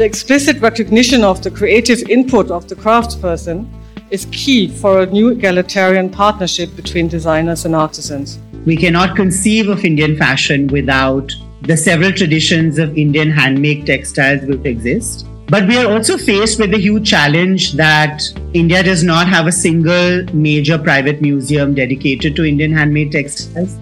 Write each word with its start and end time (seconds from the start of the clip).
The 0.00 0.06
explicit 0.06 0.62
recognition 0.62 1.22
of 1.22 1.42
the 1.42 1.50
creative 1.50 2.08
input 2.08 2.50
of 2.50 2.66
the 2.66 2.74
craftsperson 2.74 3.68
is 4.08 4.26
key 4.32 4.68
for 4.68 5.02
a 5.02 5.06
new 5.06 5.28
egalitarian 5.28 6.08
partnership 6.08 6.74
between 6.74 7.06
designers 7.06 7.66
and 7.66 7.76
artisans. 7.76 8.38
We 8.64 8.78
cannot 8.78 9.14
conceive 9.14 9.68
of 9.68 9.84
Indian 9.84 10.16
fashion 10.16 10.68
without 10.68 11.30
the 11.60 11.76
several 11.76 12.12
traditions 12.12 12.78
of 12.78 12.96
Indian 12.96 13.30
handmade 13.30 13.84
textiles 13.84 14.40
which 14.46 14.64
exist. 14.64 15.26
But 15.48 15.68
we 15.68 15.76
are 15.76 15.92
also 15.92 16.16
faced 16.16 16.58
with 16.58 16.70
the 16.70 16.78
huge 16.78 17.06
challenge 17.06 17.74
that 17.74 18.22
India 18.54 18.82
does 18.82 19.04
not 19.04 19.28
have 19.28 19.48
a 19.48 19.52
single 19.52 20.24
major 20.32 20.78
private 20.78 21.20
museum 21.20 21.74
dedicated 21.74 22.34
to 22.36 22.46
Indian 22.46 22.72
handmade 22.72 23.12
textiles. 23.12 23.76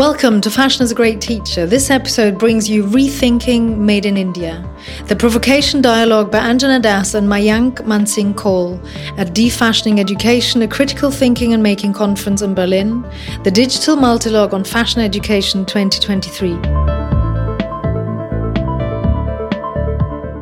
Welcome 0.00 0.40
to 0.40 0.50
Fashion 0.50 0.82
as 0.82 0.90
a 0.90 0.94
Great 0.94 1.20
Teacher. 1.20 1.66
This 1.66 1.90
episode 1.90 2.38
brings 2.38 2.70
you 2.70 2.84
Rethinking 2.84 3.76
Made 3.76 4.06
in 4.06 4.16
India, 4.16 4.66
the 5.08 5.14
provocation 5.14 5.82
dialogue 5.82 6.32
by 6.32 6.38
Anjana 6.38 6.80
Das 6.80 7.12
and 7.12 7.28
Mayank 7.28 7.80
Mansingh 7.80 8.34
Kaul 8.34 8.80
at 9.18 9.34
Defashioning 9.34 10.00
Education, 10.00 10.62
a 10.62 10.68
critical 10.68 11.10
thinking 11.10 11.52
and 11.52 11.62
making 11.62 11.92
conference 11.92 12.40
in 12.40 12.54
Berlin, 12.54 13.02
the 13.44 13.50
digital 13.50 13.94
multilogue 13.94 14.54
on 14.54 14.64
fashion 14.64 15.02
education 15.02 15.66
2023. 15.66 16.52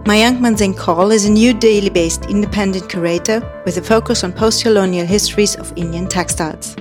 Mayank 0.04 0.38
Mansingh 0.38 0.76
Kaul 0.76 1.10
is 1.10 1.24
a 1.24 1.30
New 1.32 1.52
Delhi 1.52 1.90
based 1.90 2.26
independent 2.26 2.88
curator 2.88 3.40
with 3.64 3.76
a 3.76 3.82
focus 3.82 4.22
on 4.22 4.32
post 4.32 4.62
colonial 4.62 5.04
histories 5.04 5.56
of 5.56 5.72
Indian 5.76 6.06
textiles. 6.06 6.76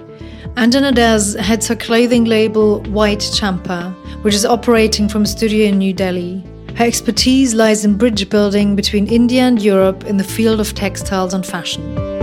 Anjana 0.58 0.92
Das 0.92 1.36
heads 1.36 1.68
her 1.68 1.76
clothing 1.76 2.26
label 2.26 2.82
White 2.86 3.30
Champa, 3.32 3.92
which 4.24 4.34
is 4.34 4.44
operating 4.44 5.08
from 5.08 5.22
a 5.22 5.28
studio 5.28 5.68
in 5.68 5.78
New 5.78 5.94
Delhi. 5.94 6.44
Her 6.76 6.86
expertise 6.86 7.54
lies 7.54 7.86
in 7.86 7.96
bridge 7.96 8.28
building 8.28 8.76
between 8.76 9.06
India 9.06 9.44
and 9.44 9.62
Europe 9.62 10.06
in 10.06 10.18
the 10.18 10.24
field 10.24 10.60
of 10.60 10.74
textiles 10.74 11.36
and 11.36 11.46
fashion. 11.46 12.17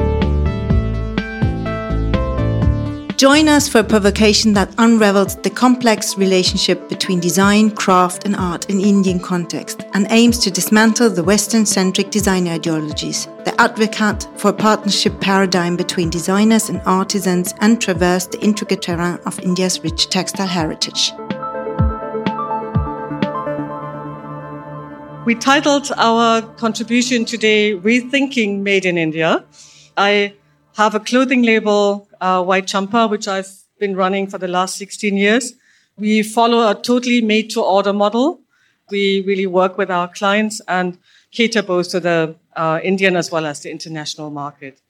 Join 3.24 3.48
us 3.48 3.70
for 3.70 3.78
a 3.78 3.84
provocation 3.84 4.52
that 4.52 4.74
unravels 4.76 5.36
the 5.36 5.48
complex 5.48 6.18
relationship 6.18 6.90
between 6.90 7.20
design, 7.20 7.70
craft, 7.70 8.26
and 8.26 8.36
art 8.36 8.68
in 8.68 8.82
Indian 8.82 9.18
context 9.18 9.82
and 9.94 10.06
aims 10.10 10.38
to 10.40 10.50
dismantle 10.50 11.08
the 11.08 11.24
Western 11.24 11.64
centric 11.64 12.10
design 12.10 12.46
ideologies. 12.46 13.24
The 13.46 13.58
advocate 13.58 14.28
for 14.36 14.50
a 14.50 14.52
partnership 14.52 15.18
paradigm 15.22 15.74
between 15.74 16.10
designers 16.10 16.68
and 16.68 16.82
artisans 16.84 17.54
and 17.62 17.80
traverse 17.80 18.26
the 18.26 18.38
intricate 18.42 18.82
terrain 18.82 19.18
of 19.24 19.40
India's 19.40 19.82
rich 19.82 20.10
textile 20.10 20.46
heritage. 20.46 21.10
We 25.24 25.34
titled 25.34 25.90
our 25.96 26.42
contribution 26.58 27.24
today 27.24 27.74
Rethinking 27.74 28.60
Made 28.60 28.84
in 28.84 28.98
India. 28.98 29.46
I 29.96 30.34
have 30.74 30.94
a 30.94 31.00
clothing 31.00 31.42
label 31.42 32.08
uh, 32.20 32.42
White 32.42 32.66
Champa, 32.66 33.06
which 33.08 33.28
I've 33.28 33.50
been 33.78 33.96
running 33.96 34.26
for 34.26 34.38
the 34.38 34.48
last 34.48 34.76
16 34.76 35.16
years. 35.16 35.54
We 35.96 36.22
follow 36.22 36.68
a 36.68 36.74
totally 36.74 37.20
made 37.20 37.50
to 37.50 37.60
order 37.60 37.92
model. 37.92 38.40
We 38.90 39.22
really 39.26 39.46
work 39.46 39.78
with 39.78 39.90
our 39.90 40.08
clients 40.08 40.60
and 40.66 40.98
cater 41.30 41.62
both 41.62 41.90
to 41.90 42.00
the 42.00 42.36
uh, 42.56 42.80
Indian 42.82 43.16
as 43.16 43.30
well 43.30 43.46
as 43.46 43.60
the 43.60 43.70
international 43.70 44.30
market. 44.30 44.80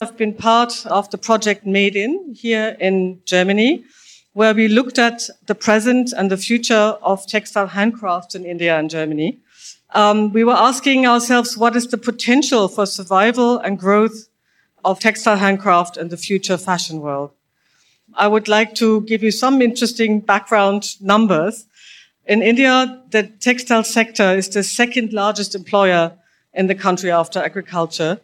I've 0.00 0.16
been 0.16 0.34
part 0.34 0.86
of 0.86 1.10
the 1.10 1.18
project 1.18 1.66
Made 1.66 1.94
In 1.94 2.34
here 2.34 2.76
in 2.80 3.20
Germany, 3.24 3.84
where 4.32 4.54
we 4.54 4.66
looked 4.66 4.98
at 4.98 5.28
the 5.46 5.54
present 5.54 6.12
and 6.16 6.30
the 6.30 6.36
future 6.36 6.96
of 7.02 7.26
textile 7.26 7.68
handcrafts 7.68 8.34
in 8.34 8.44
India 8.44 8.78
and 8.78 8.88
Germany. 8.90 9.38
Um, 9.90 10.32
we 10.32 10.44
were 10.44 10.54
asking 10.54 11.06
ourselves, 11.06 11.56
what 11.56 11.76
is 11.76 11.88
the 11.88 11.98
potential 11.98 12.68
for 12.68 12.86
survival 12.86 13.58
and 13.58 13.78
growth 13.78 14.29
of 14.84 15.00
textile 15.00 15.36
handcraft 15.36 15.96
and 15.96 16.10
the 16.10 16.16
future 16.16 16.56
fashion 16.56 17.00
world. 17.00 17.30
I 18.14 18.28
would 18.28 18.48
like 18.48 18.74
to 18.76 19.02
give 19.02 19.22
you 19.22 19.30
some 19.30 19.62
interesting 19.62 20.20
background 20.20 21.00
numbers. 21.00 21.66
In 22.26 22.42
India, 22.42 23.02
the 23.10 23.24
textile 23.24 23.84
sector 23.84 24.36
is 24.36 24.48
the 24.48 24.62
second 24.62 25.12
largest 25.12 25.54
employer 25.54 26.12
in 26.52 26.66
the 26.66 26.74
country 26.74 27.10
after 27.10 27.38
agriculture. 27.40 28.20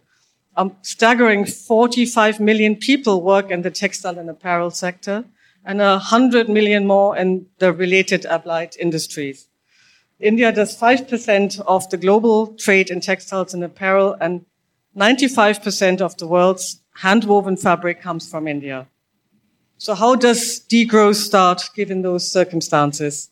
A 0.56 0.70
staggering 0.82 1.44
45 1.44 2.40
million 2.40 2.76
people 2.76 3.22
work 3.22 3.50
in 3.50 3.62
the 3.62 3.70
textile 3.70 4.18
and 4.18 4.30
apparel 4.30 4.70
sector, 4.70 5.24
and 5.64 5.78
100 5.78 6.48
million 6.48 6.86
more 6.86 7.16
in 7.16 7.46
the 7.58 7.72
related 7.72 8.24
allied 8.24 8.76
industries. 8.78 9.48
India 10.18 10.50
does 10.50 10.76
5% 10.76 11.60
of 11.66 11.90
the 11.90 11.98
global 11.98 12.46
trade 12.54 12.90
in 12.90 13.00
textiles 13.00 13.52
and 13.52 13.62
apparel, 13.62 14.16
and 14.20 14.46
95% 14.96 16.00
of 16.00 16.16
the 16.16 16.26
world's 16.26 16.80
handwoven 17.02 17.60
fabric 17.60 18.00
comes 18.00 18.30
from 18.30 18.48
India. 18.48 18.86
So 19.76 19.94
how 19.94 20.14
does 20.14 20.60
degrowth 20.70 21.16
start 21.16 21.68
given 21.76 22.00
those 22.00 22.32
circumstances? 22.32 23.28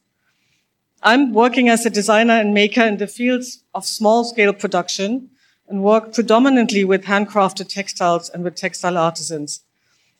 I'm 1.02 1.32
working 1.32 1.70
as 1.70 1.86
a 1.86 1.90
designer 1.90 2.34
and 2.34 2.52
maker 2.52 2.82
in 2.82 2.98
the 2.98 3.06
fields 3.06 3.64
of 3.74 3.86
small 3.86 4.24
scale 4.24 4.52
production 4.52 5.30
and 5.66 5.82
work 5.82 6.12
predominantly 6.12 6.84
with 6.84 7.04
handcrafted 7.04 7.68
textiles 7.68 8.28
and 8.28 8.44
with 8.44 8.56
textile 8.56 8.98
artisans. 8.98 9.62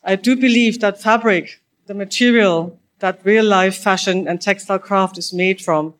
I 0.03 0.15
do 0.15 0.35
believe 0.35 0.79
that 0.79 0.99
fabric, 0.99 1.61
the 1.85 1.93
material 1.93 2.79
that 2.99 3.19
real 3.23 3.45
life 3.45 3.77
fashion 3.77 4.27
and 4.27 4.41
textile 4.41 4.79
craft 4.79 5.19
is 5.19 5.31
made 5.31 5.61
from, 5.61 5.93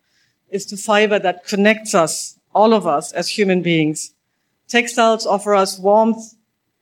is 0.50 0.66
the 0.66 0.78
fiber 0.78 1.20
that 1.20 1.46
connects 1.46 1.94
us, 1.94 2.40
all 2.56 2.74
of 2.74 2.88
us 2.88 3.12
as 3.12 3.30
human 3.30 3.62
beings. 3.62 4.15
Textiles 4.68 5.26
offer 5.26 5.54
us 5.54 5.78
warmth, 5.78 6.36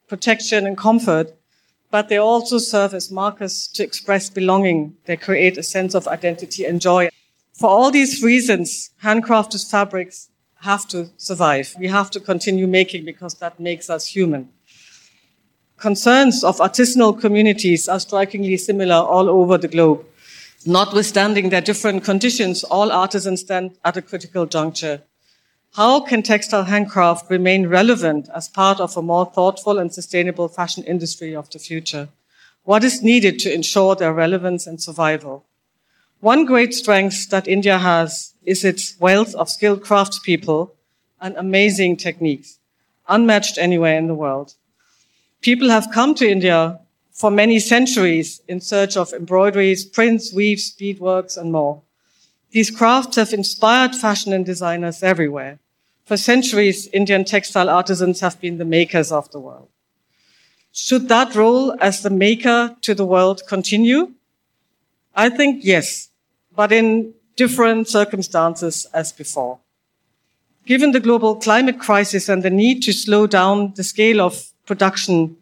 protection, 0.08 0.66
and 0.66 0.78
comfort, 0.78 1.34
but 1.92 2.10
they 2.10 2.18
also 2.18 2.58
serve 2.58 2.94
as 2.94 3.12
markers 3.12 3.68
to 3.68 3.84
express 3.84 4.30
belonging. 4.30 4.96
They 5.06 5.18
create 5.18 5.58
a 5.58 5.64
sense 5.64 5.94
of 5.94 6.08
identity 6.08 6.66
and 6.66 6.82
joy. 6.82 7.10
For 7.54 7.70
all 7.70 7.92
these 7.92 8.24
reasons, 8.24 8.92
handcrafted 9.04 9.70
fabrics 9.70 10.30
have 10.62 10.88
to 10.88 11.10
survive. 11.18 11.76
We 11.78 11.88
have 11.90 12.10
to 12.12 12.20
continue 12.20 12.68
making 12.68 13.06
because 13.06 13.36
that 13.36 13.60
makes 13.60 13.90
us 13.90 14.08
human. 14.08 14.50
Concerns 15.78 16.44
of 16.44 16.60
artisanal 16.60 17.20
communities 17.20 17.90
are 17.90 18.00
strikingly 18.00 18.56
similar 18.56 18.96
all 18.96 19.30
over 19.30 19.58
the 19.58 19.68
globe. 19.68 20.06
Notwithstanding 20.66 21.50
their 21.50 21.60
different 21.60 22.06
conditions, 22.06 22.64
all 22.64 22.92
artisans 22.92 23.42
stand 23.42 23.78
at 23.84 23.98
a 23.98 24.02
critical 24.02 24.46
juncture. 24.46 25.04
How 25.76 26.02
can 26.02 26.22
textile 26.22 26.66
handcraft 26.66 27.32
remain 27.32 27.66
relevant 27.66 28.30
as 28.36 28.48
part 28.48 28.80
of 28.80 28.96
a 28.96 29.02
more 29.02 29.26
thoughtful 29.26 29.80
and 29.80 29.92
sustainable 29.92 30.48
fashion 30.48 30.84
industry 30.84 31.36
of 31.36 31.50
the 31.50 31.58
future? 31.58 32.10
What 32.64 32.84
is 32.84 33.02
needed 33.02 33.40
to 33.40 33.52
ensure 33.52 33.96
their 33.96 34.14
relevance 34.14 34.68
and 34.68 34.80
survival? 34.80 35.46
One 36.20 36.46
great 36.46 36.76
strength 36.76 37.32
that 37.32 37.48
India 37.48 37.80
has 37.80 38.36
is 38.46 38.64
its 38.64 39.00
wealth 39.00 39.34
of 39.34 39.50
skilled 39.50 39.82
craftspeople 39.82 40.70
and 41.20 41.36
amazing 41.38 41.98
techniques, 41.98 42.60
unmatched 43.10 43.58
anywhere 43.58 43.98
in 43.98 44.06
the 44.06 44.14
world. 44.14 44.54
People 45.42 45.70
have 45.70 45.90
come 45.92 46.14
to 46.16 46.30
India 46.30 46.82
for 47.12 47.32
many 47.32 47.58
centuries 47.58 48.44
in 48.48 48.62
search 48.62 48.96
of 48.96 49.12
embroideries, 49.12 49.86
prints, 49.86 50.32
weaves, 50.32 50.72
beadworks, 50.72 51.36
and 51.36 51.52
more. 51.52 51.82
These 52.52 52.70
crafts 52.70 53.16
have 53.16 53.34
inspired 53.34 53.96
fashion 53.96 54.34
and 54.34 54.46
designers 54.46 55.02
everywhere. 55.02 55.58
For 56.06 56.18
centuries, 56.18 56.88
Indian 56.88 57.24
textile 57.24 57.70
artisans 57.70 58.20
have 58.20 58.40
been 58.42 58.58
the 58.58 58.66
makers 58.66 59.12
of 59.12 59.32
the 59.32 59.40
world. 59.40 59.70
Should 60.72 61.08
that 61.10 61.36
role 61.36 61.76
as 61.80 62.02
the 62.02 62.10
maker 62.10 62.76
to 62.82 62.96
the 62.96 63.06
world 63.06 63.44
continue? 63.48 64.14
I 65.16 65.30
think 65.30 65.64
yes, 65.64 66.10
but 66.56 66.72
in 66.72 67.14
different 67.36 67.88
circumstances 67.88 68.88
as 68.94 69.12
before. 69.12 69.60
Given 70.66 70.92
the 70.92 71.00
global 71.00 71.36
climate 71.36 71.80
crisis 71.80 72.30
and 72.30 72.42
the 72.42 72.50
need 72.50 72.82
to 72.84 72.94
slow 72.94 73.28
down 73.28 73.74
the 73.76 73.84
scale 73.84 74.22
of 74.22 74.52
production, 74.66 75.38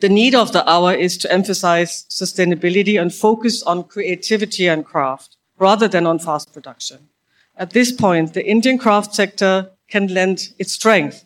the 0.00 0.08
need 0.08 0.34
of 0.34 0.52
the 0.52 0.68
hour 0.68 0.92
is 0.92 1.16
to 1.18 1.32
emphasize 1.32 2.04
sustainability 2.08 3.00
and 3.00 3.14
focus 3.14 3.62
on 3.62 3.84
creativity 3.84 4.66
and 4.66 4.84
craft 4.84 5.36
rather 5.58 5.86
than 5.86 6.06
on 6.06 6.18
fast 6.18 6.52
production. 6.52 7.08
At 7.56 7.70
this 7.70 7.92
point, 7.92 8.34
the 8.34 8.44
Indian 8.44 8.78
craft 8.78 9.14
sector 9.14 9.70
can 9.92 10.06
lend 10.18 10.38
its 10.58 10.72
strength. 10.80 11.18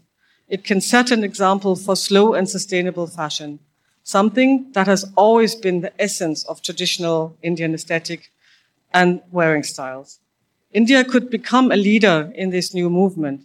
It 0.54 0.62
can 0.68 0.80
set 0.80 1.08
an 1.10 1.22
example 1.30 1.74
for 1.84 1.96
slow 2.08 2.26
and 2.38 2.46
sustainable 2.48 3.08
fashion, 3.20 3.50
something 4.02 4.50
that 4.74 4.88
has 4.92 5.02
always 5.24 5.52
been 5.64 5.80
the 5.80 5.94
essence 6.06 6.40
of 6.50 6.60
traditional 6.60 7.18
Indian 7.42 7.72
aesthetic 7.74 8.20
and 8.92 9.10
wearing 9.30 9.64
styles. 9.74 10.18
India 10.72 11.00
could 11.12 11.26
become 11.30 11.70
a 11.70 11.82
leader 11.88 12.18
in 12.42 12.50
this 12.50 12.74
new 12.78 12.88
movement. 12.90 13.38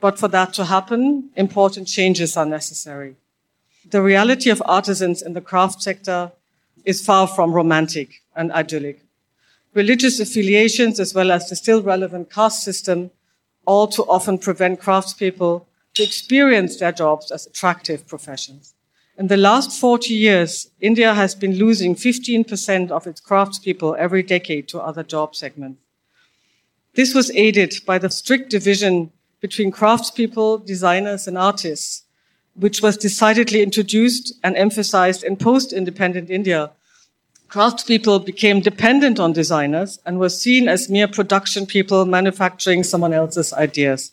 But 0.00 0.18
for 0.20 0.28
that 0.36 0.50
to 0.54 0.64
happen, 0.64 1.02
important 1.46 1.86
changes 1.88 2.36
are 2.36 2.46
necessary. 2.58 3.12
The 3.94 4.02
reality 4.12 4.50
of 4.50 4.62
artisans 4.78 5.22
in 5.26 5.32
the 5.34 5.46
craft 5.50 5.78
sector 5.88 6.20
is 6.84 7.06
far 7.08 7.26
from 7.26 7.56
romantic 7.60 8.08
and 8.38 8.52
idyllic. 8.52 8.98
religious 9.74 10.20
affiliations, 10.20 11.00
as 11.00 11.12
well 11.14 11.30
as 11.30 11.48
the 11.48 11.56
still 11.56 11.82
relevant 11.82 12.30
caste 12.30 12.62
system, 12.62 13.10
all 13.66 13.86
too 13.88 14.04
often 14.08 14.38
prevent 14.38 14.80
craftspeople 14.80 15.64
to 15.94 16.02
experience 16.02 16.76
their 16.76 16.92
jobs 16.92 17.30
as 17.30 17.46
attractive 17.46 18.06
professions. 18.06 18.74
In 19.16 19.28
the 19.28 19.36
last 19.36 19.78
40 19.78 20.12
years, 20.12 20.70
India 20.80 21.14
has 21.14 21.36
been 21.36 21.54
losing 21.54 21.94
15% 21.94 22.90
of 22.90 23.06
its 23.06 23.20
craftspeople 23.20 23.96
every 23.96 24.24
decade 24.24 24.66
to 24.68 24.80
other 24.80 25.04
job 25.04 25.36
segments. 25.36 25.80
This 26.94 27.14
was 27.14 27.30
aided 27.32 27.74
by 27.86 27.98
the 27.98 28.10
strict 28.10 28.50
division 28.50 29.12
between 29.40 29.72
craftspeople, 29.72 30.64
designers, 30.64 31.28
and 31.28 31.36
artists, 31.38 32.04
which 32.54 32.82
was 32.82 32.96
decidedly 32.96 33.62
introduced 33.62 34.34
and 34.42 34.56
emphasized 34.56 35.22
in 35.22 35.36
post-independent 35.36 36.30
India. 36.30 36.70
Craftspeople 37.48 38.24
became 38.24 38.60
dependent 38.60 39.20
on 39.20 39.32
designers 39.32 40.00
and 40.04 40.18
were 40.18 40.28
seen 40.28 40.68
as 40.68 40.90
mere 40.90 41.06
production 41.06 41.66
people 41.66 42.04
manufacturing 42.04 42.82
someone 42.82 43.12
else's 43.12 43.52
ideas. 43.52 44.12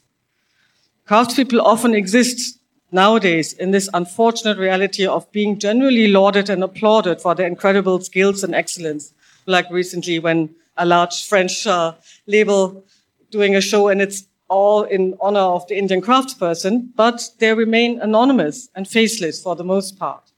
Craftspeople 1.08 1.60
often 1.60 1.96
exist 1.96 2.60
nowadays 2.92 3.54
in 3.54 3.72
this 3.72 3.90
unfortunate 3.94 4.58
reality 4.58 5.06
of 5.06 5.32
being 5.32 5.58
generally 5.58 6.08
lauded 6.08 6.50
and 6.50 6.64
applauded 6.64 7.22
for 7.22 7.34
their 7.34 7.48
incredible 7.48 8.00
skills 8.02 8.44
and 8.44 8.54
excellence. 8.54 9.14
Like 9.46 9.70
recently 9.72 10.20
when 10.20 10.54
a 10.78 10.86
large 10.86 11.26
French 11.26 11.66
uh, 11.66 11.94
label 12.28 12.84
doing 13.30 13.56
a 13.56 13.62
show 13.62 13.88
and 13.88 14.02
it's 14.02 14.26
all 14.50 14.84
in 14.84 15.16
honor 15.22 15.40
of 15.40 15.66
the 15.68 15.78
Indian 15.78 16.02
craftsperson, 16.02 16.90
but 16.96 17.30
they 17.40 17.54
remain 17.54 18.00
anonymous 18.02 18.70
and 18.76 18.88
faceless 18.88 19.42
for 19.42 19.56
the 19.56 19.64
most 19.64 19.98
part. 19.98 20.32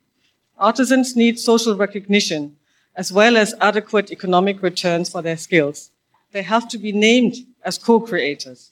Artisans 0.60 1.16
need 1.16 1.40
social 1.40 1.76
recognition 1.76 2.56
as 2.96 3.12
well 3.12 3.38
as 3.38 3.56
adequate 3.60 4.12
economic 4.12 4.62
returns 4.62 5.10
for 5.10 5.22
their 5.22 5.38
skills. 5.38 5.92
They 6.32 6.44
have 6.44 6.68
to 6.70 6.78
be 6.78 6.92
named 6.92 7.36
as 7.64 7.78
co-creators. 7.78 8.72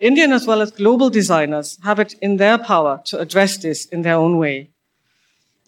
Indian 0.00 0.32
as 0.32 0.46
well 0.46 0.60
as 0.60 0.70
global 0.70 1.08
designers 1.08 1.78
have 1.84 1.98
it 1.98 2.14
in 2.20 2.36
their 2.36 2.58
power 2.58 3.00
to 3.06 3.18
address 3.18 3.56
this 3.56 3.86
in 3.86 4.02
their 4.02 4.16
own 4.16 4.38
way. 4.38 4.70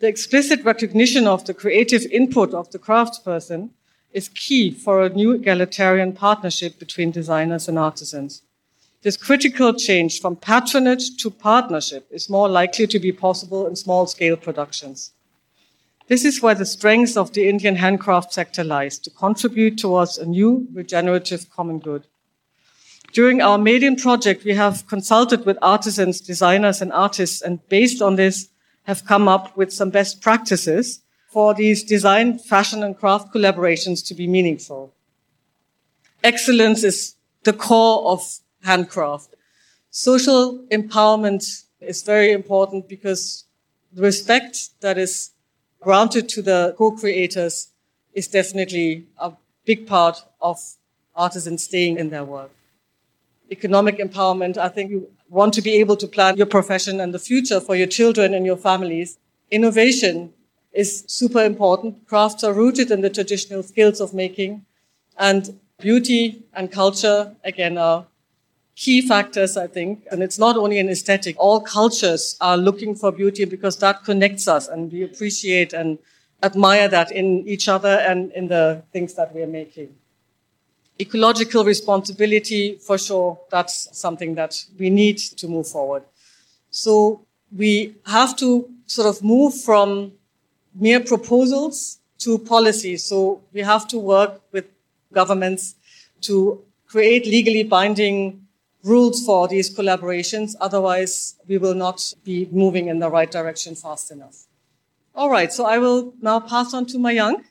The 0.00 0.08
explicit 0.08 0.62
recognition 0.64 1.26
of 1.26 1.44
the 1.44 1.54
creative 1.54 2.04
input 2.12 2.52
of 2.52 2.70
the 2.70 2.78
craftsperson 2.78 3.70
is 4.12 4.28
key 4.28 4.70
for 4.70 5.02
a 5.02 5.08
new 5.08 5.32
egalitarian 5.32 6.12
partnership 6.12 6.78
between 6.78 7.10
designers 7.10 7.68
and 7.68 7.78
artisans. 7.78 8.42
This 9.02 9.16
critical 9.16 9.72
change 9.72 10.20
from 10.20 10.36
patronage 10.36 11.16
to 11.22 11.30
partnership 11.30 12.08
is 12.10 12.28
more 12.28 12.48
likely 12.48 12.86
to 12.88 12.98
be 12.98 13.12
possible 13.12 13.66
in 13.66 13.76
small 13.76 14.06
scale 14.06 14.36
productions. 14.36 15.12
This 16.08 16.24
is 16.24 16.40
where 16.40 16.54
the 16.54 16.64
strength 16.64 17.16
of 17.16 17.32
the 17.32 17.48
Indian 17.48 17.76
handcraft 17.76 18.32
sector 18.32 18.62
lies 18.62 18.98
to 19.00 19.10
contribute 19.10 19.76
towards 19.76 20.18
a 20.18 20.26
new 20.26 20.68
regenerative 20.72 21.50
common 21.50 21.80
good. 21.80 22.06
During 23.12 23.42
our 23.42 23.58
Made 23.58 23.82
In 23.82 23.96
project, 23.96 24.44
we 24.44 24.54
have 24.54 24.86
consulted 24.86 25.44
with 25.44 25.58
artisans, 25.62 26.20
designers, 26.20 26.80
and 26.80 26.92
artists, 26.92 27.42
and 27.42 27.66
based 27.68 28.02
on 28.02 28.16
this, 28.16 28.48
have 28.84 29.04
come 29.04 29.26
up 29.26 29.56
with 29.56 29.72
some 29.72 29.90
best 29.90 30.20
practices 30.20 31.00
for 31.28 31.54
these 31.54 31.82
design, 31.82 32.38
fashion, 32.38 32.84
and 32.84 32.96
craft 32.96 33.34
collaborations 33.34 34.06
to 34.06 34.14
be 34.14 34.28
meaningful. 34.28 34.92
Excellence 36.22 36.84
is 36.84 37.16
the 37.42 37.52
core 37.52 38.08
of 38.10 38.38
handcraft. 38.62 39.34
Social 39.90 40.64
empowerment 40.70 41.64
is 41.80 42.02
very 42.02 42.30
important 42.32 42.88
because 42.88 43.44
the 43.92 44.02
respect 44.02 44.80
that 44.80 44.98
is 44.98 45.30
granted 45.80 46.28
to 46.30 46.42
the 46.42 46.74
co-creators 46.78 47.68
is 48.12 48.28
definitely 48.28 49.06
a 49.18 49.32
big 49.64 49.86
part 49.86 50.24
of 50.40 50.58
artisans 51.14 51.64
staying 51.64 51.98
in 51.98 52.10
their 52.10 52.24
work 52.24 52.50
economic 53.50 53.98
empowerment. 53.98 54.56
I 54.56 54.68
think 54.68 54.90
you 54.90 55.10
want 55.28 55.54
to 55.54 55.62
be 55.62 55.74
able 55.74 55.96
to 55.96 56.06
plan 56.06 56.36
your 56.36 56.46
profession 56.46 57.00
and 57.00 57.12
the 57.12 57.18
future 57.18 57.60
for 57.60 57.76
your 57.76 57.86
children 57.86 58.34
and 58.34 58.44
your 58.44 58.56
families. 58.56 59.18
Innovation 59.50 60.32
is 60.72 61.04
super 61.06 61.42
important. 61.42 62.06
Crafts 62.06 62.44
are 62.44 62.52
rooted 62.52 62.90
in 62.90 63.00
the 63.00 63.10
traditional 63.10 63.62
skills 63.62 64.00
of 64.00 64.14
making 64.14 64.64
and 65.18 65.58
beauty 65.78 66.42
and 66.52 66.70
culture, 66.70 67.34
again, 67.44 67.78
are 67.78 68.06
key 68.76 69.00
factors, 69.00 69.56
I 69.56 69.66
think. 69.66 70.06
And 70.10 70.22
it's 70.22 70.38
not 70.38 70.56
only 70.56 70.78
an 70.78 70.88
aesthetic. 70.88 71.34
All 71.38 71.60
cultures 71.60 72.36
are 72.40 72.56
looking 72.56 72.94
for 72.94 73.10
beauty 73.10 73.44
because 73.44 73.78
that 73.78 74.04
connects 74.04 74.46
us 74.46 74.68
and 74.68 74.92
we 74.92 75.02
appreciate 75.02 75.72
and 75.72 75.98
admire 76.42 76.86
that 76.88 77.10
in 77.10 77.48
each 77.48 77.68
other 77.68 77.98
and 78.08 78.30
in 78.32 78.48
the 78.48 78.82
things 78.92 79.14
that 79.14 79.34
we're 79.34 79.46
making 79.46 79.94
ecological 80.98 81.64
responsibility, 81.64 82.76
for 82.76 82.98
sure, 82.98 83.38
that's 83.50 83.88
something 83.96 84.34
that 84.34 84.64
we 84.78 84.90
need 84.90 85.18
to 85.18 85.48
move 85.48 85.68
forward. 85.68 86.02
So 86.70 87.26
we 87.54 87.94
have 88.06 88.36
to 88.36 88.68
sort 88.86 89.08
of 89.08 89.22
move 89.22 89.54
from 89.60 90.12
mere 90.74 91.00
proposals 91.00 92.00
to 92.18 92.38
policy. 92.38 92.96
So 92.96 93.42
we 93.52 93.60
have 93.60 93.86
to 93.88 93.98
work 93.98 94.40
with 94.52 94.66
governments 95.12 95.74
to 96.22 96.62
create 96.86 97.26
legally 97.26 97.62
binding 97.62 98.45
rules 98.86 99.24
for 99.24 99.48
these 99.48 99.74
collaborations. 99.74 100.54
Otherwise, 100.60 101.34
we 101.48 101.58
will 101.58 101.74
not 101.74 102.14
be 102.24 102.48
moving 102.52 102.88
in 102.88 103.00
the 103.00 103.10
right 103.10 103.30
direction 103.30 103.74
fast 103.74 104.10
enough. 104.10 104.46
All 105.14 105.30
right. 105.30 105.52
So 105.52 105.64
I 105.66 105.78
will 105.78 106.14
now 106.20 106.40
pass 106.40 106.72
on 106.72 106.86
to 106.86 106.98
Mayank. 106.98 107.42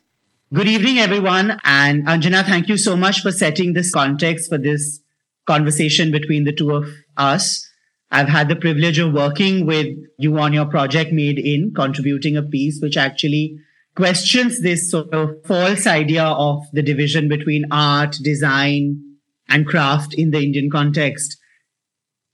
Good 0.53 0.67
evening, 0.67 0.99
everyone. 0.99 1.59
And 1.63 2.05
Anjana, 2.07 2.45
thank 2.45 2.69
you 2.69 2.77
so 2.77 2.95
much 2.95 3.21
for 3.21 3.31
setting 3.31 3.73
this 3.73 3.91
context 3.91 4.49
for 4.49 4.57
this 4.57 5.01
conversation 5.45 6.11
between 6.11 6.43
the 6.43 6.53
two 6.53 6.71
of 6.71 6.87
us. 7.17 7.67
I've 8.11 8.29
had 8.29 8.47
the 8.47 8.55
privilege 8.55 8.99
of 8.99 9.13
working 9.13 9.65
with 9.65 9.87
you 10.17 10.37
on 10.39 10.53
your 10.53 10.65
project 10.65 11.11
Made 11.11 11.39
In, 11.39 11.73
contributing 11.75 12.37
a 12.37 12.43
piece 12.43 12.79
which 12.81 12.97
actually 12.97 13.57
questions 13.95 14.61
this 14.61 14.91
sort 14.91 15.13
of 15.13 15.43
false 15.45 15.87
idea 15.87 16.23
of 16.23 16.63
the 16.71 16.83
division 16.83 17.27
between 17.27 17.65
art, 17.71 18.17
design, 18.21 19.14
and 19.49 19.65
craft 19.65 20.13
in 20.13 20.31
the 20.31 20.39
Indian 20.39 20.69
context. 20.69 21.37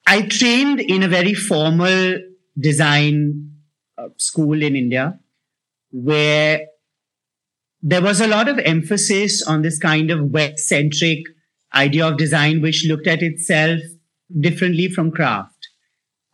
I 0.07 0.23
trained 0.23 0.79
in 0.79 1.03
a 1.03 1.07
very 1.07 1.33
formal 1.33 2.19
design 2.59 3.51
uh, 3.97 4.09
school 4.17 4.61
in 4.61 4.75
India 4.75 5.19
where 5.91 6.61
there 7.81 8.01
was 8.01 8.21
a 8.21 8.27
lot 8.27 8.47
of 8.47 8.59
emphasis 8.59 9.45
on 9.45 9.61
this 9.61 9.77
kind 9.77 10.11
of 10.11 10.31
West 10.31 10.67
centric 10.67 11.19
idea 11.73 12.07
of 12.07 12.17
design, 12.17 12.61
which 12.61 12.85
looked 12.87 13.07
at 13.07 13.21
itself 13.21 13.79
differently 14.39 14.87
from 14.87 15.11
craft 15.11 15.67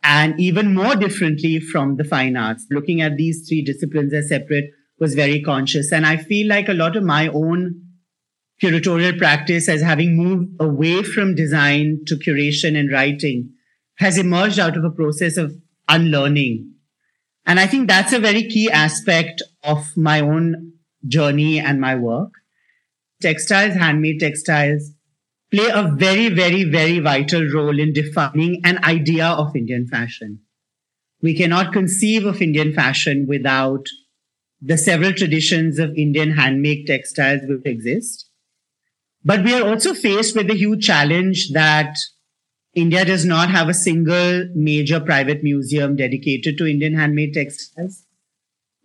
and 0.02 0.38
even 0.38 0.74
more 0.74 0.94
differently 0.94 1.58
from 1.58 1.96
the 1.96 2.04
fine 2.04 2.36
arts. 2.36 2.66
Looking 2.70 3.00
at 3.00 3.16
these 3.16 3.46
three 3.48 3.62
disciplines 3.62 4.12
as 4.12 4.28
separate 4.28 4.70
was 4.98 5.14
very 5.14 5.42
conscious. 5.42 5.92
And 5.92 6.06
I 6.06 6.16
feel 6.16 6.48
like 6.48 6.68
a 6.68 6.74
lot 6.74 6.96
of 6.96 7.02
my 7.02 7.28
own 7.28 7.82
curatorial 8.62 9.16
practice 9.16 9.68
as 9.68 9.82
having 9.82 10.16
moved 10.16 10.50
away 10.60 11.02
from 11.02 11.34
design 11.34 12.00
to 12.06 12.16
curation 12.16 12.78
and 12.78 12.90
writing 12.90 13.50
has 13.96 14.18
emerged 14.18 14.58
out 14.58 14.76
of 14.76 14.84
a 14.84 14.90
process 14.90 15.36
of 15.36 15.54
unlearning. 15.88 16.74
And 17.46 17.58
I 17.58 17.66
think 17.66 17.88
that's 17.88 18.12
a 18.12 18.18
very 18.18 18.42
key 18.42 18.70
aspect 18.70 19.42
of 19.62 19.96
my 19.96 20.20
own 20.20 20.72
journey 21.06 21.58
and 21.58 21.80
my 21.80 21.94
work. 21.94 22.30
Textiles, 23.22 23.74
handmade 23.74 24.20
textiles, 24.20 24.92
play 25.50 25.68
a 25.72 25.90
very, 25.96 26.28
very, 26.28 26.64
very 26.64 26.98
vital 26.98 27.44
role 27.52 27.78
in 27.78 27.92
defining 27.92 28.60
an 28.64 28.84
idea 28.84 29.26
of 29.26 29.56
Indian 29.56 29.86
fashion. 29.86 30.40
We 31.22 31.34
cannot 31.34 31.72
conceive 31.72 32.26
of 32.26 32.42
Indian 32.42 32.72
fashion 32.72 33.26
without 33.26 33.86
the 34.60 34.78
several 34.78 35.12
traditions 35.12 35.78
of 35.78 35.94
Indian 35.96 36.32
handmade 36.32 36.86
textiles 36.86 37.40
which 37.44 37.64
exist. 37.64 38.27
But 39.28 39.44
we 39.44 39.52
are 39.52 39.68
also 39.68 39.92
faced 39.92 40.34
with 40.34 40.48
the 40.48 40.54
huge 40.54 40.86
challenge 40.86 41.50
that 41.52 41.98
India 42.74 43.04
does 43.04 43.26
not 43.26 43.50
have 43.50 43.68
a 43.68 43.74
single 43.74 44.48
major 44.54 45.00
private 45.00 45.42
museum 45.42 45.96
dedicated 45.96 46.56
to 46.56 46.66
Indian 46.66 46.94
handmade 46.94 47.34
textiles. 47.34 48.06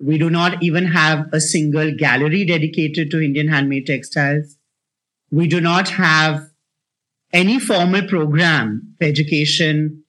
We 0.01 0.17
do 0.17 0.29
not 0.29 0.61
even 0.61 0.87
have 0.87 1.27
a 1.31 1.39
single 1.39 1.95
gallery 1.95 2.43
dedicated 2.43 3.09
to 3.11 3.21
Indian 3.21 3.47
handmade 3.47 3.87
textiles. 3.87 4.57
We 5.31 5.47
do 5.47 5.61
not 5.61 5.87
have 5.91 6.49
any 7.31 7.57
formal 7.57 8.05
program 8.05 8.95
for 8.99 9.05
education 9.05 10.03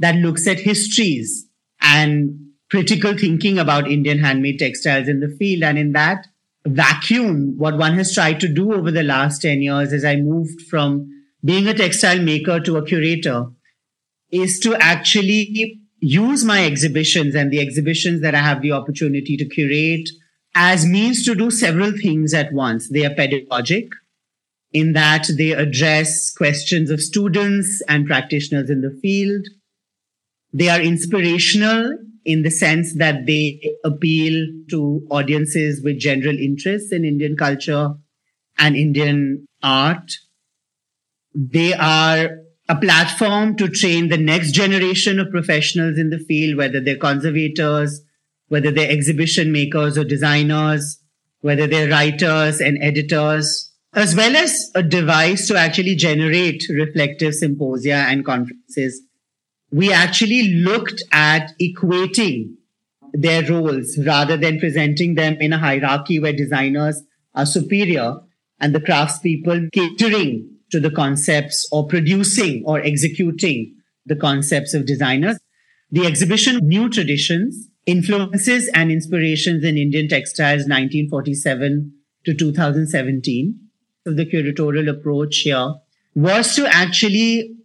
that 0.00 0.16
looks 0.16 0.48
at 0.48 0.58
histories 0.58 1.46
and 1.80 2.48
critical 2.68 3.16
thinking 3.16 3.60
about 3.60 3.88
Indian 3.88 4.18
handmade 4.18 4.58
textiles 4.58 5.06
in 5.06 5.20
the 5.20 5.32
field. 5.38 5.62
And 5.62 5.78
in 5.78 5.92
that 5.92 6.26
vacuum, 6.68 7.54
what 7.58 7.78
one 7.78 7.94
has 7.94 8.14
tried 8.14 8.40
to 8.40 8.48
do 8.48 8.72
over 8.72 8.90
the 8.90 9.02
last 9.02 9.42
10 9.42 9.62
years 9.62 9.92
as 9.92 10.04
I 10.04 10.16
moved 10.16 10.62
from 10.62 11.08
being 11.44 11.66
a 11.68 11.74
textile 11.74 12.20
maker 12.20 12.60
to 12.60 12.76
a 12.76 12.84
curator 12.84 13.46
is 14.30 14.58
to 14.60 14.74
actually 14.76 15.80
use 16.00 16.44
my 16.44 16.64
exhibitions 16.64 17.34
and 17.34 17.50
the 17.50 17.60
exhibitions 17.60 18.22
that 18.22 18.34
I 18.34 18.38
have 18.40 18.62
the 18.62 18.72
opportunity 18.72 19.36
to 19.36 19.48
curate 19.48 20.08
as 20.54 20.86
means 20.86 21.24
to 21.24 21.34
do 21.34 21.50
several 21.50 21.92
things 21.92 22.34
at 22.34 22.52
once. 22.52 22.88
They 22.90 23.04
are 23.04 23.14
pedagogic. 23.14 23.88
in 24.72 24.92
that 24.92 25.26
they 25.38 25.52
address 25.52 26.30
questions 26.30 26.90
of 26.90 27.00
students 27.00 27.80
and 27.88 28.06
practitioners 28.06 28.68
in 28.68 28.82
the 28.82 28.98
field. 29.00 29.46
They 30.52 30.68
are 30.68 30.80
inspirational 30.80 31.96
in 32.28 32.42
the 32.42 32.50
sense 32.50 32.94
that 32.96 33.24
they 33.26 33.58
appeal 33.84 34.46
to 34.68 35.00
audiences 35.10 35.80
with 35.82 35.98
general 35.98 36.36
interests 36.36 36.92
in 36.92 37.02
Indian 37.02 37.34
culture 37.34 37.94
and 38.58 38.76
Indian 38.76 39.46
art. 39.62 40.12
They 41.34 41.72
are 41.72 42.28
a 42.68 42.76
platform 42.76 43.56
to 43.56 43.68
train 43.68 44.10
the 44.10 44.18
next 44.18 44.52
generation 44.52 45.18
of 45.18 45.30
professionals 45.30 45.98
in 45.98 46.10
the 46.10 46.18
field, 46.18 46.58
whether 46.58 46.82
they're 46.82 46.98
conservators, 46.98 48.02
whether 48.48 48.70
they're 48.70 48.90
exhibition 48.90 49.50
makers 49.50 49.96
or 49.96 50.04
designers, 50.04 50.98
whether 51.40 51.66
they're 51.66 51.88
writers 51.88 52.60
and 52.60 52.76
editors, 52.82 53.72
as 53.94 54.14
well 54.14 54.36
as 54.36 54.70
a 54.74 54.82
device 54.82 55.48
to 55.48 55.56
actually 55.56 55.94
generate 55.96 56.62
reflective 56.68 57.34
symposia 57.34 58.04
and 58.06 58.26
conferences. 58.26 59.00
We 59.70 59.92
actually 59.92 60.54
looked 60.54 61.02
at 61.12 61.52
equating 61.60 62.54
their 63.12 63.44
roles 63.44 63.98
rather 64.04 64.36
than 64.36 64.58
presenting 64.58 65.14
them 65.14 65.36
in 65.40 65.52
a 65.52 65.58
hierarchy 65.58 66.18
where 66.18 66.32
designers 66.32 67.02
are 67.34 67.46
superior 67.46 68.20
and 68.60 68.74
the 68.74 68.80
craftspeople 68.80 69.70
catering 69.72 70.50
to 70.70 70.80
the 70.80 70.90
concepts 70.90 71.68
or 71.72 71.86
producing 71.86 72.62
or 72.66 72.80
executing 72.80 73.74
the 74.06 74.16
concepts 74.16 74.74
of 74.74 74.86
designers. 74.86 75.38
The 75.90 76.06
exhibition 76.06 76.66
New 76.66 76.88
Traditions 76.90 77.68
Influences 77.86 78.70
and 78.74 78.90
Inspirations 78.90 79.64
in 79.64 79.78
Indian 79.78 80.08
Textiles 80.08 80.66
1947 80.66 81.92
to 82.24 82.34
2017. 82.34 83.58
So 84.04 84.12
the 84.12 84.26
curatorial 84.26 84.90
approach 84.90 85.38
here 85.38 85.74
was 86.14 86.54
to 86.56 86.66
actually 86.66 87.57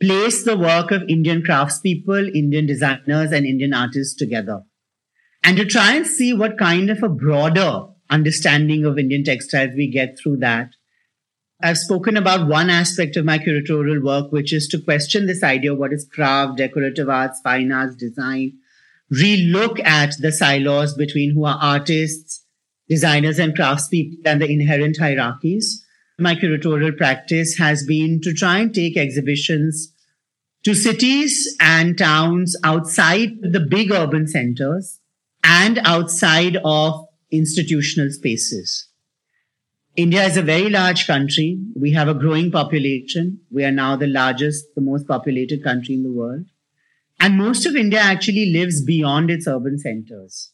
place 0.00 0.44
the 0.44 0.56
work 0.56 0.90
of 0.90 1.02
Indian 1.08 1.42
craftspeople, 1.42 2.34
Indian 2.34 2.66
designers, 2.66 3.32
and 3.32 3.46
Indian 3.46 3.74
artists 3.74 4.14
together. 4.14 4.62
And 5.42 5.56
to 5.56 5.64
try 5.64 5.94
and 5.94 6.06
see 6.06 6.32
what 6.32 6.58
kind 6.58 6.90
of 6.90 7.02
a 7.02 7.08
broader 7.08 7.86
understanding 8.08 8.84
of 8.84 8.98
Indian 8.98 9.24
textiles 9.24 9.70
we 9.76 9.90
get 9.90 10.18
through 10.18 10.38
that 10.38 10.70
I've 11.62 11.76
spoken 11.76 12.16
about 12.16 12.48
one 12.48 12.70
aspect 12.70 13.16
of 13.16 13.26
my 13.26 13.38
curatorial 13.38 14.02
work, 14.02 14.32
which 14.32 14.50
is 14.50 14.66
to 14.68 14.80
question 14.80 15.26
this 15.26 15.42
idea 15.42 15.72
of 15.72 15.78
what 15.78 15.92
is 15.92 16.08
craft, 16.10 16.56
decorative 16.56 17.10
arts, 17.10 17.40
fine 17.42 17.70
arts, 17.70 17.96
design, 17.96 18.54
relook 19.12 19.78
at 19.84 20.14
the 20.20 20.32
silos 20.32 20.94
between 20.94 21.34
who 21.34 21.44
are 21.44 21.58
artists, 21.60 22.46
designers, 22.88 23.38
and 23.38 23.54
craftspeople 23.54 24.20
and 24.24 24.40
the 24.40 24.50
inherent 24.50 24.96
hierarchies. 24.98 25.84
My 26.20 26.34
curatorial 26.34 26.98
practice 26.98 27.56
has 27.56 27.82
been 27.82 28.20
to 28.20 28.34
try 28.34 28.58
and 28.58 28.74
take 28.74 28.98
exhibitions 28.98 29.94
to 30.64 30.74
cities 30.74 31.56
and 31.58 31.96
towns 31.96 32.54
outside 32.62 33.40
the 33.40 33.60
big 33.60 33.90
urban 33.90 34.28
centers 34.28 35.00
and 35.42 35.78
outside 35.78 36.58
of 36.62 37.06
institutional 37.32 38.10
spaces. 38.10 38.88
India 39.96 40.22
is 40.24 40.36
a 40.36 40.42
very 40.42 40.68
large 40.68 41.06
country. 41.06 41.58
We 41.74 41.92
have 41.92 42.08
a 42.08 42.14
growing 42.14 42.50
population. 42.50 43.40
We 43.50 43.64
are 43.64 43.72
now 43.72 43.96
the 43.96 44.06
largest, 44.06 44.66
the 44.74 44.82
most 44.82 45.08
populated 45.08 45.64
country 45.64 45.94
in 45.94 46.02
the 46.02 46.12
world. 46.12 46.44
And 47.18 47.38
most 47.38 47.64
of 47.64 47.76
India 47.76 48.00
actually 48.00 48.52
lives 48.52 48.84
beyond 48.84 49.30
its 49.30 49.48
urban 49.48 49.78
centers. 49.78 50.50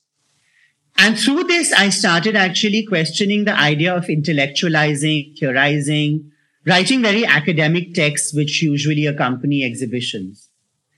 And 0.99 1.19
through 1.19 1.45
this, 1.45 1.73
I 1.73 1.91
started 1.91 2.37
actually 2.37 2.85
questioning 2.87 3.45
the 3.45 3.59
idea 3.59 3.95
of 3.95 4.07
intellectualizing, 4.07 5.38
theorizing, 5.38 6.33
writing 6.67 7.03
very 7.03 7.25
academic 7.25 7.95
texts 7.95 8.35
which 8.35 8.62
usually 8.62 9.07
accompany 9.07 9.65
exhibitions. 9.65 10.49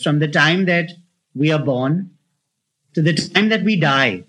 From 0.02 0.19
the 0.19 0.28
time 0.28 0.67
that 0.67 0.90
we 1.35 1.50
are 1.50 1.62
born 1.62 2.11
to 2.95 3.02
the 3.02 3.12
time 3.12 3.49
that 3.49 3.64
we 3.64 3.78
die, 3.78 4.25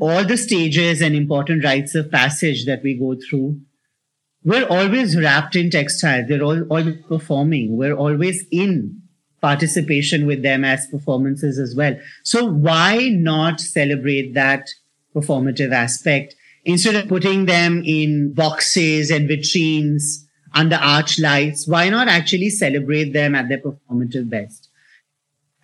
all 0.00 0.24
the 0.24 0.36
stages 0.36 1.02
and 1.02 1.14
important 1.14 1.64
rites 1.64 1.94
of 1.94 2.10
passage 2.10 2.66
that 2.66 2.82
we 2.82 2.94
go 2.94 3.16
through, 3.28 3.60
we're 4.44 4.66
always 4.66 5.16
wrapped 5.16 5.56
in 5.56 5.70
textiles. 5.70 6.28
They're 6.28 6.42
all, 6.42 6.62
always 6.64 6.96
performing. 7.08 7.76
We're 7.76 7.96
always 7.96 8.44
in 8.52 9.02
participation 9.40 10.26
with 10.26 10.42
them 10.42 10.64
as 10.64 10.86
performances 10.86 11.58
as 11.58 11.74
well. 11.74 11.96
So 12.22 12.44
why 12.44 13.08
not 13.08 13.60
celebrate 13.60 14.34
that 14.34 14.68
performative 15.14 15.72
aspect 15.72 16.34
instead 16.64 16.94
of 16.94 17.08
putting 17.08 17.46
them 17.46 17.82
in 17.84 18.32
boxes 18.34 19.10
and 19.10 19.28
vitrines 19.28 20.24
under 20.54 20.76
arch 20.76 21.18
lights? 21.18 21.68
Why 21.68 21.88
not 21.88 22.08
actually 22.08 22.50
celebrate 22.50 23.12
them 23.12 23.34
at 23.34 23.48
their 23.48 23.58
performative 23.58 24.28
best? 24.28 24.68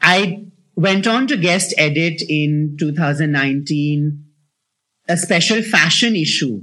I 0.00 0.46
went 0.76 1.06
on 1.06 1.26
to 1.28 1.36
guest 1.36 1.74
edit 1.78 2.22
in 2.28 2.76
2019 2.78 4.24
a 5.08 5.16
special 5.16 5.62
fashion 5.62 6.16
issue 6.16 6.62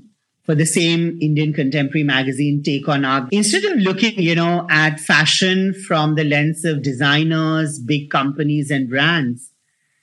for 0.52 0.56
the 0.56 0.66
same 0.66 1.18
Indian 1.22 1.54
contemporary 1.54 2.04
magazine, 2.04 2.62
Take 2.62 2.90
on 2.90 3.06
Art. 3.06 3.30
Instead 3.32 3.64
of 3.64 3.78
looking, 3.78 4.20
you 4.20 4.36
know, 4.36 4.68
at 4.70 5.00
fashion 5.00 5.74
from 5.74 6.16
the 6.16 6.26
lens 6.26 6.66
of 6.66 6.84
designers, 6.84 7.80
big 7.80 8.10
companies 8.10 8.70
and 8.70 8.90
brands, 8.90 9.54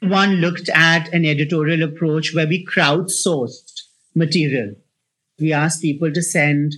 one 0.01 0.37
looked 0.37 0.71
at 0.71 1.13
an 1.13 1.27
editorial 1.27 1.83
approach 1.83 2.35
where 2.35 2.47
we 2.47 2.65
crowdsourced 2.65 3.83
material. 4.15 4.75
We 5.39 5.53
asked 5.53 5.83
people 5.83 6.11
to 6.15 6.23
send 6.23 6.77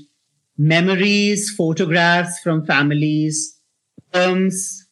memories, 0.59 1.55
photographs 1.57 2.41
from 2.41 2.67
families, 2.67 3.57
poems, 4.13 4.85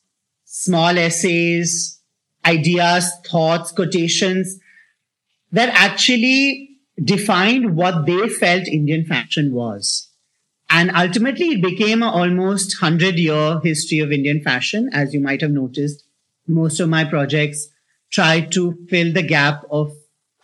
small 0.44 0.96
essays, 0.96 1.98
ideas, 2.46 3.10
thoughts, 3.28 3.72
quotations 3.72 4.56
that 5.50 5.70
actually 5.74 6.67
defined 7.02 7.76
what 7.76 8.06
they 8.06 8.28
felt 8.28 8.66
Indian 8.66 9.04
fashion 9.04 9.52
was. 9.52 10.10
And 10.70 10.90
ultimately, 10.94 11.48
it 11.48 11.62
became 11.62 12.02
an 12.02 12.08
almost 12.08 12.80
100 12.82 13.18
year 13.18 13.60
history 13.62 14.00
of 14.00 14.12
Indian 14.12 14.42
fashion. 14.42 14.90
As 14.92 15.14
you 15.14 15.20
might 15.20 15.40
have 15.40 15.50
noticed, 15.50 16.04
most 16.46 16.80
of 16.80 16.88
my 16.88 17.04
projects 17.04 17.68
try 18.10 18.40
to 18.40 18.76
fill 18.88 19.12
the 19.12 19.22
gap 19.22 19.62
of 19.70 19.92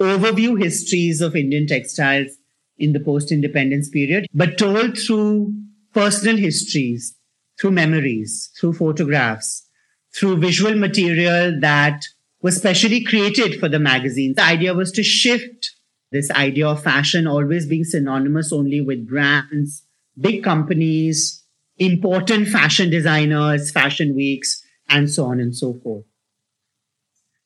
overview 0.00 0.61
histories 0.62 1.20
of 1.20 1.37
Indian 1.37 1.66
textiles 1.66 2.37
in 2.78 2.92
the 2.92 3.00
post 3.00 3.30
independence 3.30 3.88
period, 3.88 4.26
but 4.34 4.58
told 4.58 4.99
through 4.99 5.54
personal 5.92 6.37
histories, 6.37 7.14
through 7.61 7.70
memories, 7.70 8.50
through 8.58 8.73
photographs, 8.73 9.66
through 10.14 10.37
visual 10.37 10.75
material 10.75 11.58
that 11.61 12.02
was 12.42 12.56
specially 12.56 13.02
created 13.02 13.58
for 13.61 13.68
the 13.68 13.78
magazine. 13.78 14.34
The 14.37 14.42
idea 14.42 14.75
was 14.75 14.90
to 14.92 15.02
shift 15.02 15.70
this 16.14 16.30
idea 16.30 16.68
of 16.68 16.80
fashion 16.80 17.26
always 17.26 17.66
being 17.66 17.83
synonymous 17.83 18.52
only 18.52 18.80
with 18.80 19.09
brands, 19.09 19.83
big 20.18 20.44
companies, 20.44 21.42
important 21.76 22.47
fashion 22.47 22.88
designers, 22.88 23.73
fashion 23.73 24.14
weeks, 24.14 24.62
and 24.88 25.11
so 25.11 25.25
on 25.25 25.40
and 25.40 25.56
so 25.56 25.75
forth. 25.83 26.04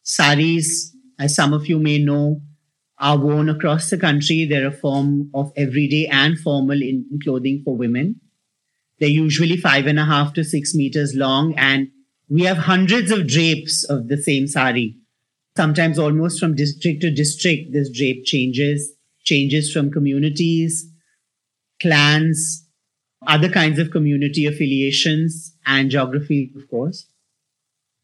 Saris, 0.03 0.95
as 1.19 1.35
some 1.35 1.55
of 1.55 1.67
you 1.67 1.79
may 1.79 1.99
know, 1.99 2.43
are 2.99 3.17
worn 3.17 3.49
across 3.49 3.89
the 3.89 3.97
country. 3.97 4.45
They're 4.45 4.67
a 4.67 4.73
form 4.73 5.31
of 5.33 5.51
everyday 5.57 6.07
and 6.07 6.39
formal 6.39 6.83
in 6.83 7.19
clothing 7.25 7.63
for 7.65 7.75
women. 7.75 8.21
They're 9.01 9.09
usually 9.09 9.57
five 9.57 9.87
and 9.87 9.99
a 9.99 10.05
half 10.05 10.35
to 10.35 10.45
six 10.45 10.75
meters 10.75 11.15
long 11.15 11.55
and 11.57 11.89
we 12.29 12.43
have 12.43 12.59
hundreds 12.59 13.11
of 13.11 13.27
drapes 13.27 13.83
of 13.85 14.09
the 14.09 14.19
same 14.19 14.47
sari. 14.47 14.98
Sometimes 15.59 15.99
almost 15.99 16.38
from 16.38 16.55
district 16.55 17.00
to 17.00 17.11
district, 17.11 17.73
this 17.73 17.91
drape 17.91 18.25
changes, 18.25 18.93
changes 19.25 19.73
from 19.73 19.91
communities, 19.91 20.88
clans, 21.83 22.65
other 23.27 23.49
kinds 23.49 23.81
of 23.81 23.91
community 23.91 24.47
affiliations, 24.47 25.57
and 25.67 25.91
geography, 25.91 26.53
of 26.55 26.71
course. 26.71 27.09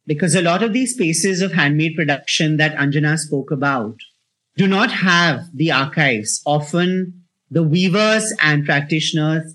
Because 0.05 0.35
a 0.35 0.43
lot 0.43 0.65
of 0.65 0.73
these 0.73 0.95
spaces 0.95 1.43
of 1.43 1.53
handmade 1.53 1.95
production 1.95 2.57
that 2.57 2.75
Anjana 2.75 3.17
spoke 3.17 3.53
about 3.53 3.99
do 4.57 4.67
not 4.67 4.91
have 4.91 5.45
the 5.55 5.71
archives. 5.71 6.43
Often 6.45 7.23
the 7.53 7.63
weavers 7.63 8.35
and 8.43 8.65
practitioners 8.65 9.55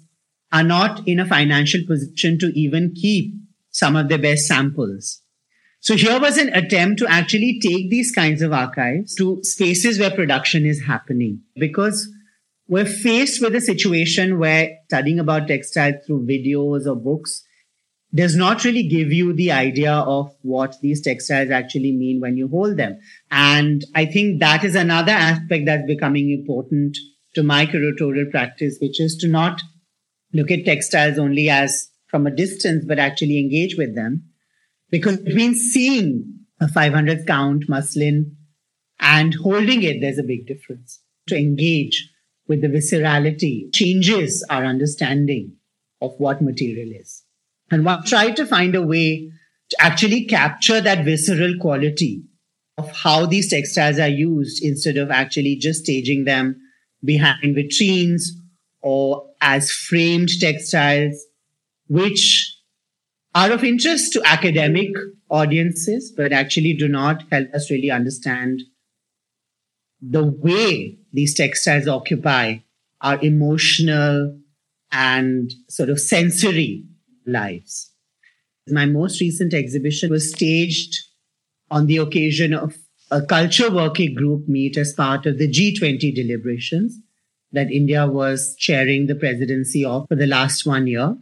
are 0.53 0.63
not 0.63 1.05
in 1.05 1.19
a 1.19 1.27
financial 1.27 1.81
position 1.85 2.39
to 2.39 2.47
even 2.57 2.93
keep 2.95 3.33
some 3.71 3.97
of 3.97 4.07
their 4.07 4.17
best 4.17 4.47
samples. 4.47 5.21
So 5.81 5.95
here 5.95 6.19
was 6.19 6.37
an 6.37 6.49
attempt 6.49 6.99
to 6.99 7.07
actually 7.07 7.59
take 7.61 7.89
these 7.89 8.11
kinds 8.11 8.41
of 8.41 8.51
archives 8.51 9.15
to 9.15 9.39
spaces 9.43 9.97
where 9.97 10.11
production 10.11 10.65
is 10.65 10.83
happening 10.83 11.41
because 11.55 12.11
we're 12.67 12.85
faced 12.85 13.41
with 13.41 13.55
a 13.55 13.61
situation 13.61 14.37
where 14.39 14.69
studying 14.85 15.19
about 15.19 15.47
textiles 15.47 15.95
through 16.05 16.27
videos 16.27 16.85
or 16.85 16.95
books 16.95 17.43
does 18.13 18.35
not 18.35 18.63
really 18.63 18.87
give 18.87 19.13
you 19.13 19.33
the 19.33 19.51
idea 19.51 19.93
of 19.93 20.35
what 20.41 20.75
these 20.81 21.01
textiles 21.01 21.51
actually 21.51 21.95
mean 21.95 22.19
when 22.19 22.37
you 22.37 22.47
hold 22.47 22.77
them. 22.77 22.99
And 23.31 23.85
I 23.95 24.05
think 24.05 24.39
that 24.39 24.63
is 24.63 24.75
another 24.75 25.11
aspect 25.11 25.65
that's 25.65 25.85
becoming 25.85 26.31
important 26.31 26.97
to 27.35 27.43
my 27.43 27.65
curatorial 27.65 28.29
practice, 28.31 28.77
which 28.81 28.99
is 28.99 29.15
to 29.17 29.27
not 29.27 29.61
look 30.33 30.51
at 30.51 30.65
textiles 30.65 31.17
only 31.17 31.49
as 31.49 31.89
from 32.07 32.25
a 32.25 32.35
distance, 32.35 32.83
but 32.85 32.99
actually 32.99 33.39
engage 33.39 33.77
with 33.77 33.95
them. 33.95 34.28
Because 34.89 35.17
between 35.17 35.55
seeing 35.55 36.45
a 36.59 36.67
500 36.67 37.27
count 37.27 37.69
muslin 37.69 38.35
and 38.99 39.33
holding 39.35 39.83
it, 39.83 40.01
there's 40.01 40.17
a 40.17 40.23
big 40.23 40.47
difference. 40.47 40.99
To 41.27 41.37
engage 41.37 42.09
with 42.47 42.61
the 42.61 42.67
viscerality 42.67 43.73
changes 43.73 44.43
our 44.49 44.65
understanding 44.65 45.53
of 46.01 46.13
what 46.17 46.41
material 46.41 46.89
is. 46.91 47.23
And 47.71 47.87
try 48.07 48.31
to 48.31 48.45
find 48.47 48.75
a 48.75 48.81
way 48.81 49.31
to 49.69 49.77
actually 49.79 50.25
capture 50.25 50.81
that 50.81 51.05
visceral 51.05 51.53
quality 51.61 52.23
of 52.79 52.91
how 52.91 53.25
these 53.25 53.49
textiles 53.49 53.99
are 53.99 54.07
used 54.07 54.63
instead 54.63 54.97
of 54.97 55.11
actually 55.11 55.57
just 55.57 55.83
staging 55.83 56.23
them 56.23 56.59
behind 57.03 57.55
vitrines 57.55 58.23
or 58.81 59.29
as 59.41 59.71
framed 59.71 60.29
textiles, 60.39 61.25
which 61.87 62.55
are 63.35 63.51
of 63.51 63.63
interest 63.63 64.13
to 64.13 64.21
academic 64.25 64.89
audiences, 65.29 66.11
but 66.15 66.31
actually 66.31 66.73
do 66.73 66.87
not 66.87 67.23
help 67.31 67.53
us 67.53 67.69
really 67.69 67.91
understand 67.91 68.63
the 70.01 70.23
way 70.23 70.97
these 71.13 71.35
textiles 71.35 71.87
occupy 71.87 72.57
our 73.01 73.19
emotional 73.21 74.39
and 74.91 75.53
sort 75.69 75.89
of 75.89 75.99
sensory 75.99 76.85
lives. 77.25 77.91
My 78.67 78.85
most 78.85 79.21
recent 79.21 79.53
exhibition 79.53 80.09
was 80.09 80.31
staged 80.31 80.95
on 81.71 81.87
the 81.87 81.97
occasion 81.97 82.53
of 82.53 82.77
a 83.11 83.21
culture 83.21 83.71
working 83.71 84.13
group 84.15 84.47
meet 84.47 84.77
as 84.77 84.93
part 84.93 85.25
of 85.25 85.37
the 85.37 85.49
G20 85.49 86.13
deliberations 86.13 86.99
that 87.51 87.71
India 87.71 88.07
was 88.07 88.55
chairing 88.57 89.07
the 89.07 89.15
presidency 89.15 89.83
of 89.83 90.07
for 90.07 90.15
the 90.15 90.27
last 90.27 90.65
one 90.65 90.87
year. 90.87 91.15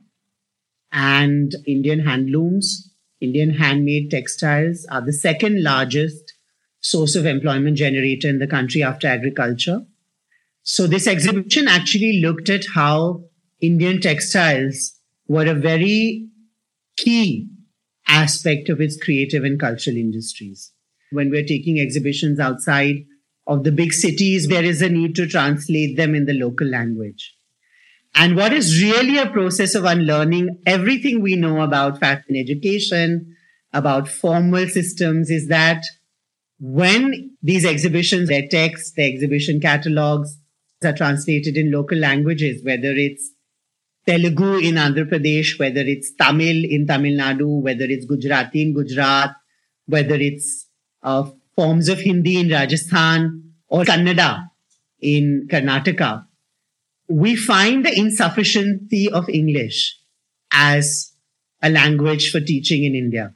And 0.91 1.53
Indian 1.65 1.99
handlooms, 1.99 2.93
Indian 3.19 3.51
handmade 3.51 4.11
textiles 4.11 4.85
are 4.89 5.05
the 5.05 5.13
second 5.13 5.63
largest 5.63 6.33
source 6.79 7.15
of 7.15 7.25
employment 7.25 7.77
generator 7.77 8.29
in 8.29 8.39
the 8.39 8.47
country 8.47 8.83
after 8.83 9.07
agriculture. 9.07 9.81
So 10.63 10.87
this 10.87 11.07
exhibition 11.07 11.67
actually 11.67 12.21
looked 12.21 12.49
at 12.49 12.65
how 12.75 13.23
Indian 13.61 14.01
textiles 14.01 14.93
were 15.27 15.45
a 15.45 15.53
very 15.53 16.27
key 16.97 17.49
aspect 18.07 18.69
of 18.69 18.81
its 18.81 19.01
creative 19.01 19.43
and 19.43 19.59
cultural 19.59 19.97
industries. 19.97 20.71
When 21.11 21.29
we're 21.29 21.45
taking 21.45 21.79
exhibitions 21.79 22.39
outside 22.39 23.05
of 23.45 23.63
the 23.63 23.71
big 23.71 23.93
cities, 23.93 24.47
there 24.47 24.63
is 24.63 24.81
a 24.81 24.89
need 24.89 25.15
to 25.15 25.27
translate 25.27 25.95
them 25.95 26.13
in 26.15 26.25
the 26.25 26.33
local 26.33 26.67
language. 26.67 27.36
And 28.19 28.35
what 28.35 28.51
is 28.51 28.81
really 28.81 29.19
a 29.19 29.29
process 29.29 29.75
of 29.75 29.85
unlearning 29.85 30.61
everything 30.65 31.21
we 31.21 31.35
know 31.35 31.61
about 31.61 31.99
fashion 31.99 32.35
education, 32.35 33.35
about 33.71 34.07
formal 34.07 34.67
systems 34.67 35.29
is 35.29 35.47
that 35.49 35.83
when 36.59 37.37
these 37.43 37.63
exhibitions, 37.63 38.27
their 38.27 38.47
texts, 38.47 38.93
their 38.97 39.07
exhibition 39.07 39.59
catalogs 39.61 40.35
are 40.83 40.93
translated 40.93 41.57
in 41.57 41.71
local 41.71 41.99
languages, 41.99 42.63
whether 42.65 42.91
it's 42.91 43.29
Telugu 44.07 44.57
in 44.57 44.75
Andhra 44.75 45.07
Pradesh, 45.07 45.59
whether 45.59 45.81
it's 45.81 46.11
Tamil 46.15 46.63
in 46.65 46.87
Tamil 46.87 47.17
Nadu, 47.19 47.61
whether 47.61 47.85
it's 47.85 48.05
Gujarati 48.05 48.63
in 48.63 48.73
Gujarat, 48.73 49.35
whether 49.85 50.15
it's 50.15 50.65
uh, 51.03 51.29
forms 51.55 51.87
of 51.87 51.99
Hindi 51.99 52.39
in 52.39 52.49
Rajasthan 52.49 53.53
or 53.67 53.83
Kannada 53.83 54.47
in 55.01 55.47
Karnataka, 55.51 56.25
we 57.07 57.35
find 57.35 57.85
the 57.85 57.97
insufficiency 57.97 59.09
of 59.09 59.29
English 59.29 59.97
as 60.51 61.13
a 61.61 61.69
language 61.69 62.31
for 62.31 62.39
teaching 62.39 62.83
in 62.83 62.95
India. 62.95 63.33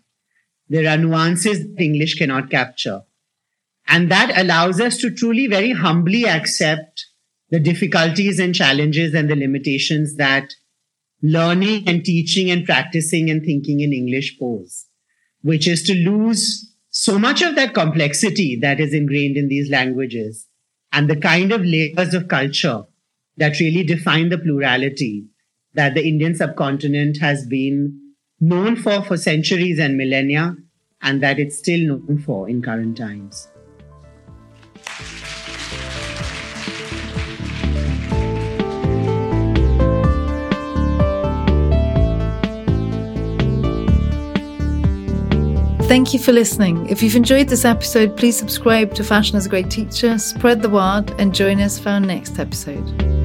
There 0.70 0.90
are 0.90 0.98
nuances 0.98 1.66
English 1.78 2.16
cannot 2.16 2.50
capture. 2.50 3.02
And 3.88 4.12
that 4.12 4.38
allows 4.38 4.80
us 4.80 4.98
to 4.98 5.14
truly 5.14 5.48
very 5.48 5.72
humbly 5.72 6.26
accept 6.26 7.08
the 7.50 7.60
difficulties 7.60 8.40
and 8.40 8.56
challenges 8.56 9.14
and 9.14 9.30
the 9.30 9.36
limitations 9.36 10.16
that 10.16 10.54
learning 11.22 11.88
and 11.88 12.04
teaching 12.04 12.50
and 12.50 12.66
practicing 12.66 13.30
and 13.30 13.44
thinking 13.44 13.82
in 13.82 13.94
English 13.94 14.38
pose, 14.40 14.86
which 15.42 15.68
is 15.68 15.84
to 15.84 15.94
lose 15.94 16.74
so 16.90 17.20
much 17.20 17.42
of 17.42 17.56
that 17.56 17.74
complexity 17.74 18.58
that 18.62 18.80
is 18.80 18.94
ingrained 18.94 19.38
in 19.38 19.48
these 19.48 19.70
languages 19.70 20.48
and 20.92 21.10
the 21.10 21.16
kind 21.16 21.52
of 21.52 21.64
layers 21.64 22.14
of 22.14 22.28
culture 22.28 22.84
that 23.42 23.60
really 23.60 23.84
define 23.84 24.30
the 24.30 24.38
plurality 24.38 25.26
that 25.74 25.96
the 25.96 26.08
Indian 26.08 26.36
subcontinent 26.36 27.18
has 27.20 27.44
been 27.48 28.00
known 28.40 28.76
for 28.76 29.02
for 29.02 29.18
centuries 29.18 29.80
and 29.80 29.98
millennia 29.98 30.56
and 31.02 31.24
that 31.24 31.40
it's 31.40 31.58
still 31.58 31.88
known 31.88 32.20
for 32.20 32.48
in 32.48 32.62
current 32.62 32.96
times. 32.96 33.48
Thank 45.88 46.14
you 46.14 46.20
for 46.20 46.32
listening. 46.32 46.88
If 46.90 47.02
you've 47.02 47.16
enjoyed 47.16 47.50
this 47.50 47.66
episode, 47.66 48.16
please 48.16 48.38
subscribe 48.38 48.94
to 48.94 49.04
Fashion 49.04 49.36
as 49.36 49.48
a 49.48 49.50
Great 49.50 49.72
Teacher, 49.72 50.20
spread 50.20 50.62
the 50.62 50.70
word, 50.70 51.12
and 51.20 51.34
join 51.34 51.60
us 51.60 51.80
for 51.80 51.90
our 51.90 52.00
next 52.00 52.38
episode. 52.38 53.21